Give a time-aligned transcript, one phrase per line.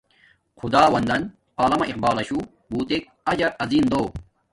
[0.59, 1.21] خداوندان
[1.61, 4.01] علامہ اقبال لشو بوتک اجرعظیم دو